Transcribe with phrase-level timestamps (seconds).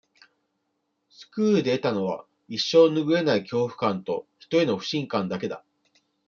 [1.11, 5.63] スクールで得たのは、一生ぬぐえない恐怖感と、人への不信感だけだ。